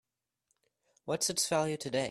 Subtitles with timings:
[1.05, 1.99] What's its value today?